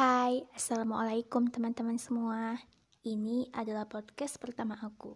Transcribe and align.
Hai, 0.00 0.48
Assalamualaikum 0.56 1.52
teman-teman 1.52 2.00
semua. 2.00 2.56
Ini 3.04 3.52
adalah 3.52 3.84
podcast 3.84 4.40
pertama 4.40 4.72
aku. 4.80 5.12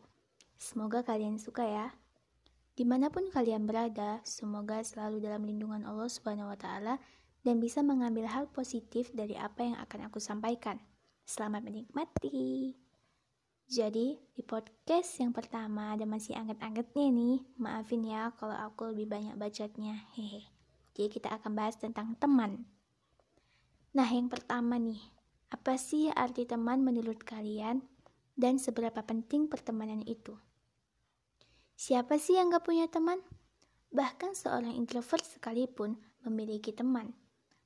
Semoga 0.60 1.00
kalian 1.00 1.40
suka 1.40 1.64
ya. 1.64 1.96
Di 2.76 2.84
mana 2.84 3.08
pun 3.08 3.32
kalian 3.32 3.64
berada, 3.64 4.20
semoga 4.28 4.84
selalu 4.84 5.24
dalam 5.24 5.48
lindungan 5.48 5.88
Allah 5.88 6.04
Subhanahu 6.04 6.52
wa 6.52 6.58
Ta'ala 6.60 7.00
dan 7.48 7.64
bisa 7.64 7.80
mengambil 7.80 8.28
hal 8.28 8.44
positif 8.52 9.08
dari 9.16 9.32
apa 9.40 9.64
yang 9.64 9.80
akan 9.80 10.12
aku 10.12 10.20
sampaikan. 10.20 10.76
Selamat 11.24 11.64
menikmati. 11.64 12.76
Jadi, 13.64 14.20
di 14.20 14.42
podcast 14.44 15.16
yang 15.16 15.32
pertama 15.32 15.96
ada 15.96 16.04
masih 16.04 16.36
anget-angetnya 16.36 17.08
nih. 17.08 17.40
Maafin 17.56 18.04
ya 18.04 18.36
kalau 18.36 18.52
aku 18.60 18.92
lebih 18.92 19.08
banyak 19.08 19.32
bacotnya. 19.40 19.96
Hehe. 20.12 20.44
Jadi 20.92 21.08
kita 21.08 21.32
akan 21.40 21.56
bahas 21.56 21.80
tentang 21.80 22.20
teman. 22.20 22.68
Nah, 23.94 24.10
yang 24.10 24.26
pertama 24.26 24.74
nih, 24.74 24.98
apa 25.54 25.78
sih 25.78 26.10
arti 26.10 26.42
teman 26.50 26.82
menurut 26.82 27.22
kalian 27.22 27.78
dan 28.34 28.58
seberapa 28.58 29.06
penting 29.06 29.46
pertemanan 29.46 30.02
itu? 30.02 30.34
Siapa 31.78 32.18
sih 32.18 32.34
yang 32.34 32.50
gak 32.50 32.66
punya 32.66 32.90
teman? 32.90 33.22
Bahkan 33.94 34.34
seorang 34.34 34.74
introvert 34.74 35.22
sekalipun 35.22 35.94
memiliki 36.26 36.74
teman. 36.74 37.14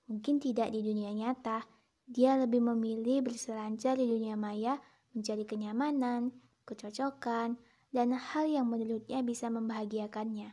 Mungkin 0.04 0.36
tidak 0.36 0.68
di 0.68 0.84
dunia 0.84 1.16
nyata, 1.16 1.64
dia 2.04 2.36
lebih 2.36 2.60
memilih 2.60 3.24
berselancar 3.24 3.96
di 3.96 4.04
dunia 4.04 4.36
maya 4.36 4.76
mencari 5.16 5.48
kenyamanan, 5.48 6.32
kecocokan, 6.68 7.56
dan 7.88 8.12
hal 8.12 8.44
yang 8.44 8.68
menurutnya 8.68 9.24
bisa 9.24 9.48
membahagiakannya. 9.48 10.52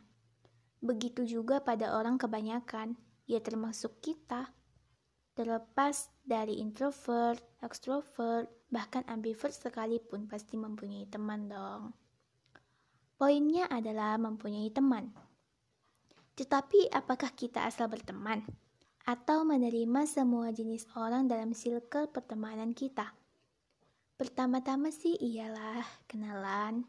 Begitu 0.80 1.28
juga 1.28 1.60
pada 1.60 1.92
orang 1.96 2.16
kebanyakan, 2.16 2.96
ya 3.28 3.44
termasuk 3.44 4.00
kita. 4.00 4.56
Terlepas 5.36 6.08
dari 6.24 6.64
introvert, 6.64 7.44
extrovert, 7.60 8.48
bahkan 8.72 9.04
ambivert 9.04 9.52
sekalipun 9.52 10.24
pasti 10.24 10.56
mempunyai 10.56 11.04
teman 11.12 11.44
dong. 11.44 11.92
Poinnya 13.20 13.68
adalah 13.68 14.16
mempunyai 14.16 14.72
teman. 14.72 15.12
Tetapi 16.40 16.88
apakah 16.88 17.36
kita 17.36 17.68
asal 17.68 17.92
berteman? 17.92 18.48
Atau 19.04 19.44
menerima 19.44 20.08
semua 20.08 20.56
jenis 20.56 20.88
orang 20.96 21.28
dalam 21.28 21.52
circle 21.52 22.08
pertemanan 22.08 22.72
kita? 22.72 23.12
Pertama-tama 24.16 24.88
sih 24.88 25.20
iyalah 25.20 25.84
kenalan. 26.08 26.88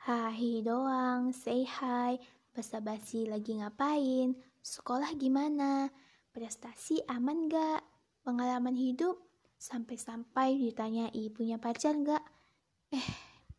Hai 0.00 0.64
doang, 0.64 1.36
say 1.36 1.68
hi, 1.68 2.16
basa-basi 2.56 3.28
lagi 3.28 3.60
ngapain, 3.60 4.32
sekolah 4.64 5.12
gimana, 5.20 5.92
prestasi 6.32 7.04
aman 7.06 7.46
gak? 7.52 7.91
Pengalaman 8.22 8.78
hidup 8.78 9.18
sampai-sampai 9.58 10.54
ditanya 10.54 11.10
punya 11.34 11.58
pacar 11.58 11.98
gak? 12.06 12.22
Eh, 12.94 13.08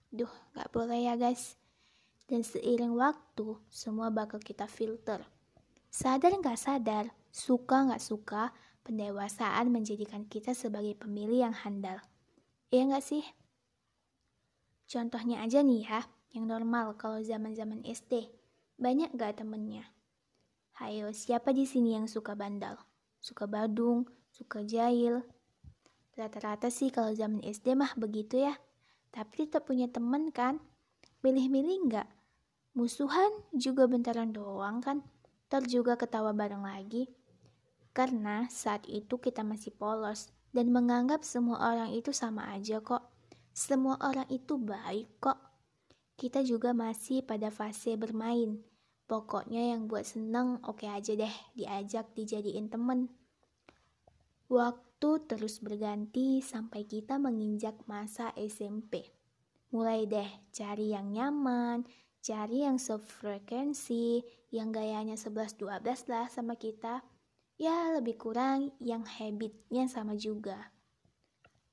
duh 0.07 0.31
gak 0.55 0.71
boleh 0.71 1.03
ya 1.03 1.19
guys. 1.19 1.59
Dan 2.23 2.47
seiring 2.47 2.95
waktu, 2.95 3.59
semua 3.67 4.07
bakal 4.07 4.39
kita 4.39 4.63
filter. 4.71 5.19
Sadar 5.91 6.39
gak 6.39 6.55
sadar, 6.55 7.11
suka 7.27 7.91
gak 7.91 7.99
suka, 7.99 8.55
pendewasaan 8.87 9.67
menjadikan 9.67 10.23
kita 10.31 10.55
sebagai 10.55 10.95
pemilih 10.95 11.51
yang 11.51 11.55
handal. 11.55 11.99
Iya 12.71 12.95
gak 12.95 13.03
sih? 13.03 13.23
Contohnya 14.87 15.43
aja 15.43 15.59
nih 15.59 15.83
ya, 15.83 16.07
yang 16.31 16.47
normal 16.47 16.95
kalau 16.95 17.19
zaman-zaman 17.19 17.83
SD. 17.83 18.31
Banyak 18.79 19.11
gak 19.19 19.43
temennya? 19.43 19.91
Hayo, 20.79 21.11
siapa 21.11 21.51
di 21.51 21.67
sini 21.67 21.99
yang 21.99 22.07
suka 22.07 22.31
bandal? 22.31 22.79
Suka 23.23 23.47
badung, 23.47 24.03
suka 24.35 24.67
jahil? 24.67 25.23
Rata-rata 26.19 26.67
sih 26.67 26.91
kalau 26.91 27.15
zaman 27.15 27.39
SD 27.39 27.71
mah 27.71 27.95
begitu 27.95 28.43
ya. 28.43 28.51
Tapi 29.15 29.47
tetap 29.47 29.63
punya 29.63 29.87
temen 29.87 30.27
kan? 30.35 30.59
Milih-milih 31.23 31.87
nggak? 31.87 32.07
Musuhan 32.75 33.31
juga 33.55 33.87
bentaran 33.87 34.35
doang 34.35 34.83
kan? 34.83 35.07
Ntar 35.47 35.63
juga 35.71 35.95
ketawa 35.95 36.35
bareng 36.35 36.67
lagi. 36.67 37.07
Karena 37.95 38.43
saat 38.51 38.83
itu 38.91 39.15
kita 39.15 39.39
masih 39.39 39.71
polos 39.71 40.27
dan 40.51 40.75
menganggap 40.75 41.23
semua 41.23 41.63
orang 41.63 41.95
itu 41.95 42.11
sama 42.11 42.51
aja 42.51 42.83
kok. 42.83 43.07
Semua 43.55 43.95
orang 44.03 44.27
itu 44.27 44.59
baik 44.59 45.23
kok. 45.23 45.39
Kita 46.19 46.43
juga 46.43 46.75
masih 46.75 47.23
pada 47.23 47.47
fase 47.47 47.95
bermain 47.95 48.72
Pokoknya 49.03 49.75
yang 49.75 49.91
buat 49.91 50.07
seneng 50.07 50.63
oke 50.63 50.83
okay 50.83 50.89
aja 50.89 51.13
deh 51.19 51.35
diajak 51.53 52.15
dijadiin 52.15 52.71
temen. 52.71 53.11
Waktu 54.47 55.27
terus 55.27 55.59
berganti 55.59 56.39
sampai 56.39 56.87
kita 56.87 57.19
menginjak 57.19 57.75
masa 57.89 58.31
SMP. 58.39 59.11
Mulai 59.75 60.07
deh 60.07 60.29
cari 60.55 60.95
yang 60.95 61.11
nyaman, 61.11 61.83
cari 62.23 62.63
yang 62.63 62.79
sefrekuensi, 62.79 64.23
yang 64.55 64.71
gayanya 64.71 65.19
11-12 65.19 65.67
lah 66.07 66.31
sama 66.31 66.55
kita. 66.55 67.03
Ya 67.59 67.91
lebih 67.91 68.15
kurang 68.15 68.71
yang 68.79 69.03
habitnya 69.03 69.91
sama 69.91 70.15
juga. 70.15 70.71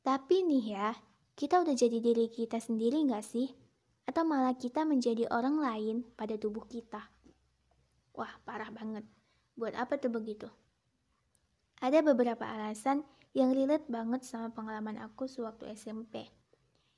Tapi 0.01 0.43
nih 0.43 0.67
ya, 0.75 0.91
kita 1.37 1.61
udah 1.61 1.77
jadi 1.77 2.01
diri 2.01 2.33
kita 2.33 2.57
sendiri 2.57 3.05
gak 3.07 3.25
sih? 3.25 3.53
Atau 4.09 4.25
malah 4.25 4.57
kita 4.57 4.83
menjadi 4.89 5.29
orang 5.31 5.61
lain 5.61 5.97
pada 6.17 6.35
tubuh 6.41 6.65
kita? 6.65 7.20
Wah, 8.15 8.33
parah 8.43 8.71
banget. 8.75 9.07
Buat 9.55 9.75
apa 9.79 9.99
tuh 10.01 10.11
begitu? 10.11 10.49
Ada 11.81 12.05
beberapa 12.05 12.45
alasan 12.45 13.07
yang 13.33 13.55
relate 13.55 13.87
banget 13.87 14.27
sama 14.27 14.51
pengalaman 14.51 14.99
aku 14.99 15.31
sewaktu 15.31 15.71
SMP. 15.73 16.27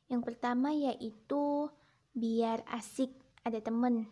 Yang 0.09 0.23
pertama 0.27 0.73
yaitu 0.73 1.69
biar 2.13 2.65
asik 2.69 3.13
ada 3.45 3.61
temen. 3.61 4.09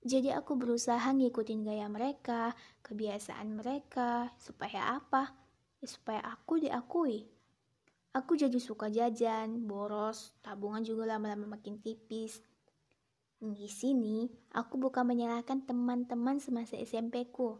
Jadi 0.00 0.32
aku 0.32 0.56
berusaha 0.56 1.12
ngikutin 1.12 1.60
gaya 1.60 1.84
mereka, 1.84 2.56
kebiasaan 2.80 3.60
mereka, 3.60 4.32
supaya 4.40 4.96
apa? 4.96 5.36
Ya, 5.76 5.86
supaya 5.88 6.24
aku 6.24 6.56
diakui. 6.56 7.28
Aku 8.16 8.34
jadi 8.34 8.56
suka 8.56 8.88
jajan, 8.88 9.68
boros, 9.68 10.32
tabungan 10.40 10.80
juga 10.82 11.04
lama-lama 11.04 11.54
makin 11.54 11.78
tipis. 11.84 12.40
Di 13.40 13.72
sini, 13.72 14.28
aku 14.52 14.76
bukan 14.76 15.08
menyalahkan 15.08 15.64
teman-teman 15.64 16.36
semasa 16.36 16.76
SMP 16.76 17.24
ku. 17.24 17.56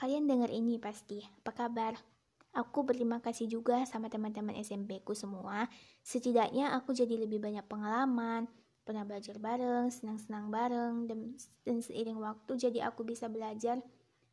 Kalian 0.00 0.24
dengar 0.24 0.48
ini 0.48 0.80
pasti. 0.80 1.20
Apa 1.44 1.52
kabar? 1.52 2.00
Aku 2.56 2.80
berterima 2.80 3.20
kasih 3.20 3.44
juga 3.44 3.84
sama 3.84 4.08
teman-teman 4.08 4.56
SMP 4.56 5.04
ku 5.04 5.12
semua. 5.12 5.68
Setidaknya 6.00 6.72
aku 6.72 6.96
jadi 6.96 7.20
lebih 7.20 7.44
banyak 7.44 7.64
pengalaman, 7.68 8.48
pernah 8.88 9.04
belajar 9.04 9.36
bareng, 9.36 9.92
senang-senang 9.92 10.48
bareng, 10.48 11.04
dan, 11.04 11.36
dan 11.68 11.84
seiring 11.84 12.16
waktu 12.16 12.56
jadi 12.56 12.88
aku 12.88 13.04
bisa 13.04 13.28
belajar 13.28 13.84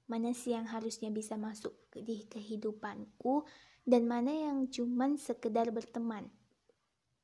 mana 0.10 0.32
sih 0.32 0.56
yang 0.56 0.66
harusnya 0.66 1.14
bisa 1.14 1.36
masuk 1.36 1.76
di 1.92 2.26
kehidupanku 2.26 3.46
dan 3.84 4.10
mana 4.10 4.32
yang 4.32 4.66
cuman 4.72 5.20
sekedar 5.20 5.70
berteman. 5.76 6.32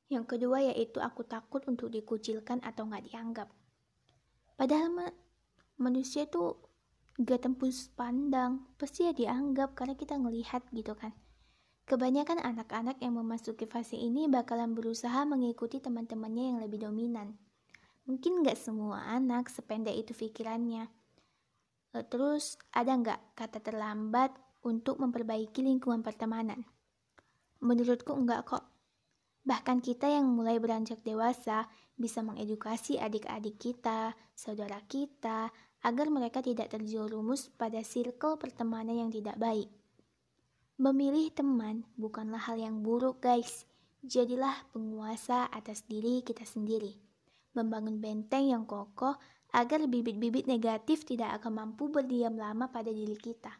Yang 0.06 0.24
kedua 0.36 0.62
yaitu 0.62 1.02
aku 1.02 1.26
takut 1.26 1.62
untuk 1.66 1.90
dikucilkan 1.90 2.62
atau 2.62 2.86
nggak 2.86 3.10
dianggap. 3.10 3.48
Padahal 4.56 4.88
ma 4.94 5.06
manusia 5.76 6.24
tuh 6.24 6.56
gak 7.16 7.48
tembus 7.48 7.88
pandang, 7.96 8.64
pasti 8.76 9.08
ya 9.08 9.12
dianggap 9.12 9.72
karena 9.72 9.96
kita 9.96 10.16
ngelihat 10.20 10.68
gitu 10.72 10.92
kan. 10.96 11.16
Kebanyakan 11.86 12.42
anak-anak 12.44 13.00
yang 13.00 13.16
memasuki 13.16 13.64
fase 13.64 13.96
ini 13.96 14.28
bakalan 14.28 14.76
berusaha 14.76 15.24
mengikuti 15.24 15.80
teman-temannya 15.80 16.44
yang 16.52 16.58
lebih 16.60 16.84
dominan. 16.84 17.36
Mungkin 18.04 18.44
gak 18.44 18.60
semua 18.60 19.06
anak 19.08 19.48
sependek 19.48 19.96
itu 19.96 20.12
pikirannya. 20.12 20.88
Eh, 21.96 22.04
terus 22.04 22.60
ada 22.76 22.92
nggak 22.92 23.20
kata 23.32 23.64
terlambat 23.64 24.36
untuk 24.60 25.00
memperbaiki 25.00 25.64
lingkungan 25.64 26.04
pertemanan? 26.04 26.68
Menurutku 27.64 28.12
enggak 28.12 28.44
kok. 28.44 28.75
Bahkan 29.46 29.78
kita 29.78 30.10
yang 30.10 30.26
mulai 30.26 30.58
beranjak 30.58 31.06
dewasa 31.06 31.70
bisa 31.94 32.18
mengedukasi 32.20 32.98
adik-adik 32.98 33.62
kita, 33.62 34.18
saudara 34.34 34.82
kita, 34.90 35.54
agar 35.86 36.06
mereka 36.10 36.42
tidak 36.42 36.74
terjerumus 36.74 37.46
pada 37.54 37.78
circle 37.86 38.42
pertemanan 38.42 39.06
yang 39.06 39.10
tidak 39.14 39.38
baik. 39.38 39.70
Memilih 40.82 41.30
teman 41.30 41.86
bukanlah 41.94 42.42
hal 42.42 42.58
yang 42.58 42.82
buruk, 42.82 43.22
guys. 43.22 43.64
Jadilah 44.02 44.66
penguasa 44.74 45.46
atas 45.48 45.86
diri 45.86 46.26
kita 46.26 46.42
sendiri. 46.42 46.98
Membangun 47.54 48.02
benteng 48.02 48.50
yang 48.50 48.66
kokoh 48.66 49.14
agar 49.54 49.86
bibit-bibit 49.86 50.50
negatif 50.50 51.06
tidak 51.06 51.40
akan 51.40 51.64
mampu 51.64 51.88
berdiam 51.88 52.34
lama 52.34 52.68
pada 52.68 52.90
diri 52.90 53.16
kita. 53.16 53.54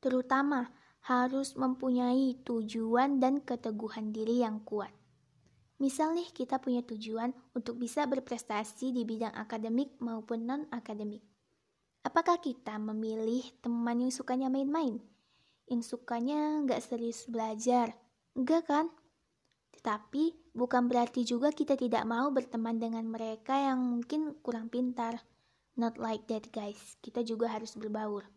Terutama 0.00 0.66
harus 1.04 1.56
mempunyai 1.56 2.40
tujuan 2.44 3.20
dan 3.20 3.44
keteguhan 3.44 4.12
diri 4.12 4.40
yang 4.40 4.64
kuat. 4.64 4.92
Misal 5.80 6.16
nih 6.16 6.28
kita 6.32 6.60
punya 6.60 6.80
tujuan 6.80 7.32
untuk 7.52 7.76
bisa 7.76 8.08
berprestasi 8.08 8.94
di 8.94 9.04
bidang 9.04 9.36
akademik 9.36 10.00
maupun 10.00 10.48
non-akademik. 10.48 11.20
Apakah 12.04 12.40
kita 12.40 12.80
memilih 12.80 13.44
teman 13.60 14.00
yang 14.00 14.12
sukanya 14.12 14.48
main-main? 14.48 15.00
yang 15.68 15.80
sukanya 15.80 16.60
nggak 16.64 16.80
serius 16.84 17.24
belajar. 17.28 17.96
Enggak 18.36 18.68
kan? 18.68 18.86
Tetapi 19.74 20.52
bukan 20.52 20.88
berarti 20.88 21.24
juga 21.24 21.52
kita 21.52 21.76
tidak 21.76 22.04
mau 22.04 22.28
berteman 22.32 22.76
dengan 22.76 23.04
mereka 23.08 23.56
yang 23.56 23.80
mungkin 23.80 24.36
kurang 24.44 24.68
pintar. 24.68 25.24
Not 25.74 25.98
like 25.98 26.30
that 26.30 26.52
guys, 26.54 26.96
kita 27.02 27.26
juga 27.26 27.50
harus 27.50 27.74
berbaur. 27.74 28.28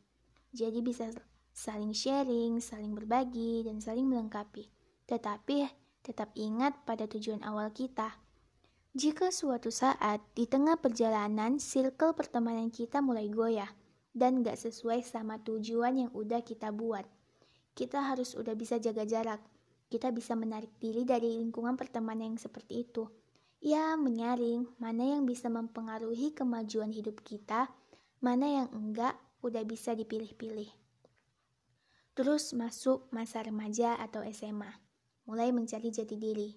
Jadi 0.55 0.81
bisa 0.81 1.11
saling 1.57 1.89
sharing, 1.89 2.61
saling 2.61 2.93
berbagi, 2.93 3.65
dan 3.65 3.81
saling 3.81 4.05
melengkapi. 4.05 4.69
Tetapi 5.09 5.65
tetap 6.05 6.29
ingat 6.37 6.85
pada 6.85 7.09
tujuan 7.09 7.41
awal 7.41 7.73
kita. 7.73 8.13
Jika 8.93 9.33
suatu 9.33 9.73
saat 9.73 10.21
di 10.37 10.45
tengah 10.45 10.77
perjalanan 10.77 11.57
circle 11.57 12.13
pertemanan 12.13 12.69
kita 12.69 13.01
mulai 13.01 13.25
goyah 13.33 13.69
dan 14.13 14.45
gak 14.45 14.57
sesuai 14.57 15.01
sama 15.01 15.41
tujuan 15.41 16.05
yang 16.05 16.11
udah 16.13 16.45
kita 16.45 16.69
buat, 16.69 17.05
kita 17.73 18.05
harus 18.05 18.37
udah 18.37 18.53
bisa 18.53 18.77
jaga 18.77 19.05
jarak. 19.09 19.41
Kita 19.89 20.13
bisa 20.13 20.37
menarik 20.37 20.77
diri 20.77 21.09
dari 21.09 21.41
lingkungan 21.41 21.73
pertemanan 21.73 22.35
yang 22.35 22.41
seperti 22.41 22.85
itu. 22.85 23.09
Ya, 23.57 23.97
menyaring 23.97 24.69
mana 24.77 25.17
yang 25.17 25.25
bisa 25.25 25.49
mempengaruhi 25.49 26.37
kemajuan 26.37 26.93
hidup 26.93 27.25
kita, 27.25 27.71
mana 28.21 28.45
yang 28.45 28.69
enggak 28.75 29.17
udah 29.41 29.63
bisa 29.65 29.95
dipilih-pilih. 29.97 30.86
Terus 32.17 32.57
masuk 32.57 33.05
masa 33.13 33.45
remaja 33.45 33.93
atau 33.93 34.25
SMA, 34.25 34.73
mulai 35.29 35.53
mencari 35.53 35.93
jati 35.93 36.17
diri. 36.17 36.49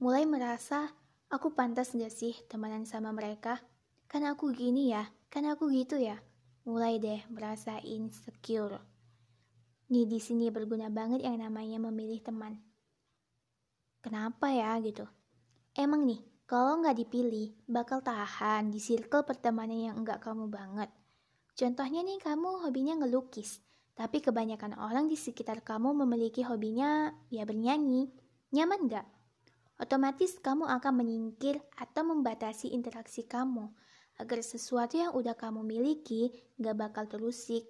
Mulai 0.00 0.24
merasa, 0.24 0.88
aku 1.28 1.52
pantas 1.52 1.92
gak 1.92 2.08
sih 2.08 2.32
temenan 2.48 2.88
sama 2.88 3.12
mereka? 3.12 3.60
Kan 4.08 4.24
aku 4.24 4.48
gini 4.48 4.88
ya, 4.88 5.04
kan 5.28 5.44
aku 5.44 5.68
gitu 5.76 6.00
ya. 6.00 6.16
Mulai 6.64 6.96
deh 7.04 7.20
merasa 7.28 7.76
insecure. 7.84 8.80
Nih 9.92 10.08
di 10.08 10.16
sini 10.24 10.48
berguna 10.48 10.88
banget 10.88 11.20
yang 11.20 11.36
namanya 11.36 11.76
memilih 11.84 12.24
teman. 12.24 12.56
Kenapa 14.00 14.48
ya 14.48 14.72
gitu? 14.80 15.04
Emang 15.76 16.08
nih, 16.08 16.24
kalau 16.48 16.80
nggak 16.80 16.96
dipilih, 16.96 17.52
bakal 17.68 18.00
tahan 18.00 18.72
di 18.72 18.80
circle 18.80 19.20
pertemanan 19.28 19.92
yang 19.92 19.96
enggak 20.00 20.24
kamu 20.24 20.48
banget. 20.48 20.88
Contohnya 21.52 22.00
nih 22.00 22.16
kamu 22.24 22.64
hobinya 22.64 23.04
ngelukis, 23.04 23.67
tapi 23.98 24.22
kebanyakan 24.22 24.78
orang 24.78 25.10
di 25.10 25.18
sekitar 25.18 25.66
kamu 25.66 25.90
memiliki 26.06 26.46
hobinya 26.46 27.10
ya 27.34 27.42
bernyanyi. 27.42 28.06
Nyaman 28.54 28.86
nggak? 28.86 29.06
Otomatis 29.82 30.38
kamu 30.38 30.70
akan 30.70 31.02
menyingkir 31.02 31.58
atau 31.74 32.06
membatasi 32.06 32.70
interaksi 32.70 33.26
kamu 33.26 33.66
agar 34.22 34.38
sesuatu 34.38 34.94
yang 34.94 35.18
udah 35.18 35.34
kamu 35.34 35.66
miliki 35.66 36.30
nggak 36.62 36.78
bakal 36.78 37.10
terusik. 37.10 37.66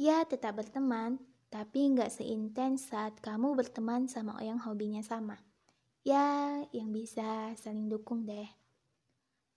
Ya 0.00 0.24
tetap 0.24 0.56
berteman, 0.56 1.20
tapi 1.52 1.84
nggak 1.84 2.08
seintens 2.08 2.88
saat 2.88 3.20
kamu 3.20 3.52
berteman 3.52 4.08
sama 4.08 4.40
yang 4.40 4.56
hobinya 4.56 5.04
sama. 5.04 5.36
Ya, 6.00 6.64
yang 6.72 6.96
bisa 6.96 7.52
saling 7.60 7.92
dukung 7.92 8.24
deh. 8.24 8.48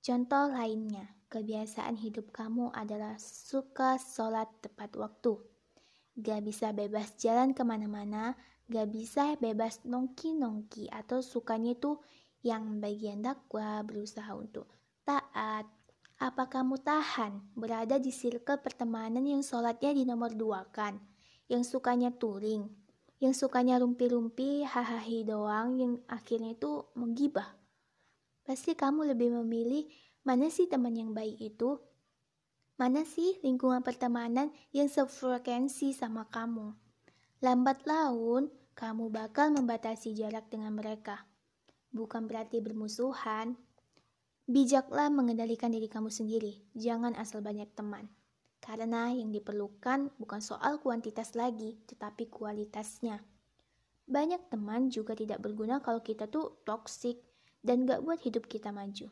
Contoh 0.03 0.51
lainnya, 0.51 1.07
kebiasaan 1.31 1.97
hidup 1.97 2.35
kamu 2.35 2.69
adalah 2.75 3.15
suka 3.17 3.97
sholat 3.97 4.51
tepat 4.61 4.93
waktu. 4.99 5.54
Gak 6.15 6.41
bisa 6.47 6.71
bebas 6.71 7.15
jalan 7.19 7.51
ke 7.51 7.63
mana-mana, 7.67 8.39
gak 8.71 8.87
bisa 8.91 9.35
bebas 9.39 9.83
nongki-nongki 9.83 10.87
atau 10.87 11.19
sukanya 11.19 11.75
itu 11.75 11.99
yang 12.41 12.79
bagian 12.79 13.19
dakwah 13.19 13.83
berusaha 13.83 14.31
untuk 14.35 14.71
taat. 15.03 15.67
Apa 16.15 16.47
kamu 16.47 16.79
tahan 16.79 17.59
berada 17.59 17.99
di 17.99 18.09
circle 18.09 18.63
pertemanan 18.63 19.27
yang 19.27 19.43
sholatnya 19.43 19.91
di 19.91 20.07
nomor 20.07 20.31
dua 20.31 20.63
kan? 20.71 20.95
yang 21.45 21.61
sukanya 21.61 22.09
touring, 22.09 22.65
yang 23.21 23.33
sukanya 23.37 23.77
rumpi-rumpi, 23.77 24.65
hahaha 24.65 25.17
doang, 25.21 25.77
yang 25.77 25.93
akhirnya 26.09 26.57
itu 26.57 26.89
menggibah. 26.97 27.53
Pasti 28.45 28.73
kamu 28.73 29.13
lebih 29.13 29.33
memilih 29.41 29.85
mana 30.25 30.49
sih 30.49 30.65
teman 30.65 30.93
yang 30.97 31.13
baik 31.13 31.37
itu? 31.37 31.77
Mana 32.75 33.07
sih 33.07 33.39
lingkungan 33.39 33.79
pertemanan 33.87 34.51
yang 34.75 34.91
sefrekuensi 34.91 35.95
sama 35.95 36.27
kamu? 36.27 36.75
Lambat 37.39 37.87
laun, 37.87 38.51
kamu 38.75 39.07
bakal 39.15 39.55
membatasi 39.55 40.11
jarak 40.11 40.51
dengan 40.51 40.75
mereka. 40.75 41.23
Bukan 41.95 42.27
berarti 42.27 42.59
bermusuhan. 42.59 43.55
Bijaklah 44.43 45.07
mengendalikan 45.07 45.71
diri 45.71 45.87
kamu 45.87 46.11
sendiri, 46.11 46.67
jangan 46.75 47.15
asal 47.15 47.39
banyak 47.39 47.71
teman. 47.79 48.11
Karena 48.59 49.07
yang 49.07 49.31
diperlukan 49.31 50.11
bukan 50.19 50.41
soal 50.43 50.83
kuantitas 50.83 51.31
lagi, 51.31 51.79
tetapi 51.87 52.27
kualitasnya. 52.27 53.23
Banyak 54.03 54.51
teman 54.51 54.91
juga 54.91 55.15
tidak 55.15 55.39
berguna 55.39 55.79
kalau 55.79 56.03
kita 56.03 56.27
tuh 56.27 56.59
toksik 56.67 57.23
dan 57.63 57.87
gak 57.87 58.03
buat 58.03 58.19
hidup 58.19 58.51
kita 58.51 58.75
maju. 58.75 59.07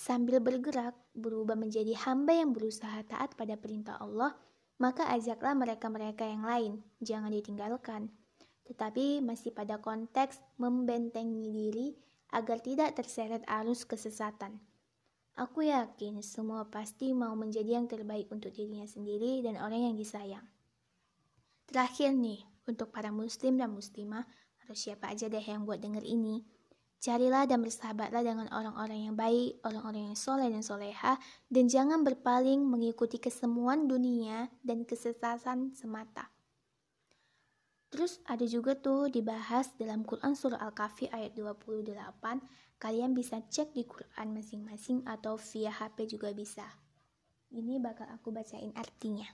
Sambil 0.00 0.40
bergerak, 0.40 0.96
berubah 1.12 1.60
menjadi 1.60 1.92
hamba 2.08 2.32
yang 2.32 2.56
berusaha 2.56 3.04
taat 3.04 3.36
pada 3.36 3.60
perintah 3.60 4.00
Allah, 4.00 4.32
maka 4.80 5.04
ajaklah 5.12 5.52
mereka-mereka 5.52 6.24
yang 6.24 6.40
lain, 6.40 6.72
jangan 7.04 7.28
ditinggalkan. 7.28 8.08
Tetapi 8.64 9.20
masih 9.20 9.52
pada 9.52 9.76
konteks 9.76 10.40
membentengi 10.56 11.52
diri 11.52 11.88
agar 12.32 12.64
tidak 12.64 12.96
terseret 12.96 13.44
arus 13.44 13.84
kesesatan. 13.84 14.56
Aku 15.36 15.68
yakin 15.68 16.24
semua 16.24 16.64
pasti 16.72 17.12
mau 17.12 17.36
menjadi 17.36 17.76
yang 17.76 17.84
terbaik 17.84 18.32
untuk 18.32 18.56
dirinya 18.56 18.88
sendiri 18.88 19.44
dan 19.44 19.60
orang 19.60 19.92
yang 19.92 20.00
disayang. 20.00 20.48
Terakhir 21.68 22.16
nih, 22.16 22.40
untuk 22.64 22.88
para 22.88 23.12
muslim 23.12 23.60
dan 23.60 23.68
muslimah, 23.76 24.24
atau 24.64 24.72
siapa 24.72 25.12
aja 25.12 25.28
deh 25.28 25.44
yang 25.44 25.68
buat 25.68 25.76
denger 25.76 26.08
ini, 26.08 26.40
carilah 27.00 27.48
dan 27.48 27.64
bersahabatlah 27.64 28.20
dengan 28.20 28.46
orang-orang 28.52 29.08
yang 29.08 29.16
baik, 29.16 29.58
orang-orang 29.64 30.12
yang 30.12 30.18
soleh 30.20 30.52
dan 30.52 30.60
soleha, 30.60 31.16
dan 31.48 31.64
jangan 31.66 32.04
berpaling 32.04 32.60
mengikuti 32.60 33.16
kesemuan 33.16 33.88
dunia 33.88 34.52
dan 34.60 34.84
kesesatan 34.84 35.72
semata. 35.72 36.28
Terus 37.90 38.22
ada 38.22 38.46
juga 38.46 38.78
tuh 38.78 39.10
dibahas 39.10 39.74
dalam 39.74 40.06
Quran 40.06 40.38
Surah 40.38 40.62
Al-Kahfi 40.62 41.10
ayat 41.10 41.34
28 41.34 41.90
Kalian 42.80 43.12
bisa 43.12 43.44
cek 43.44 43.76
di 43.76 43.84
Quran 43.84 44.32
masing-masing 44.32 45.04
atau 45.04 45.36
via 45.36 45.68
HP 45.68 46.16
juga 46.16 46.32
bisa. 46.32 46.64
Ini 47.52 47.76
bakal 47.76 48.08
aku 48.08 48.32
bacain 48.32 48.72
artinya. 48.72 49.28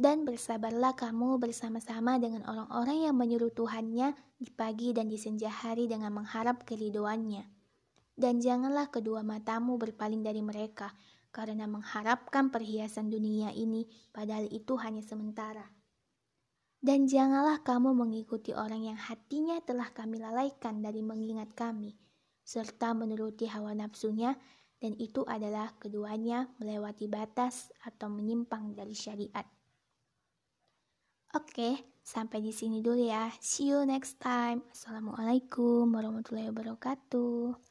Dan 0.00 0.24
bersabarlah 0.24 0.96
kamu 0.96 1.36
bersama-sama 1.36 2.16
dengan 2.16 2.40
orang-orang 2.48 3.04
yang 3.04 3.20
menyuruh 3.20 3.52
Tuhannya 3.52 4.16
di 4.40 4.48
pagi 4.48 4.96
dan 4.96 5.12
di 5.12 5.20
senja 5.20 5.52
hari 5.52 5.92
dengan 5.92 6.16
mengharap 6.16 6.64
keridoannya. 6.64 7.44
Dan 8.16 8.40
janganlah 8.40 8.88
kedua 8.88 9.20
matamu 9.20 9.76
berpaling 9.76 10.24
dari 10.24 10.40
mereka, 10.40 10.88
karena 11.28 11.68
mengharapkan 11.68 12.48
perhiasan 12.48 13.12
dunia 13.12 13.52
ini, 13.52 13.84
padahal 14.08 14.48
itu 14.48 14.72
hanya 14.80 15.04
sementara. 15.04 15.68
Dan 16.80 17.04
janganlah 17.04 17.60
kamu 17.60 17.92
mengikuti 17.92 18.56
orang 18.56 18.88
yang 18.88 18.96
hatinya 18.96 19.60
telah 19.60 19.92
kami 19.92 20.16
lalaikan 20.16 20.80
dari 20.80 21.04
mengingat 21.04 21.52
kami, 21.52 21.92
serta 22.40 22.96
menuruti 22.96 23.52
hawa 23.52 23.76
nafsunya, 23.76 24.32
dan 24.80 24.96
itu 24.96 25.28
adalah 25.28 25.76
keduanya 25.76 26.48
melewati 26.56 27.04
batas 27.04 27.68
atau 27.84 28.08
menyimpang 28.08 28.72
dari 28.72 28.96
syariat. 28.96 29.59
Oke, 31.30 31.94
sampai 32.02 32.42
di 32.42 32.50
sini 32.50 32.82
dulu 32.82 33.06
ya. 33.06 33.30
See 33.38 33.70
you 33.70 33.86
next 33.86 34.18
time. 34.18 34.66
Assalamualaikum 34.74 35.86
warahmatullahi 35.86 36.50
wabarakatuh. 36.50 37.69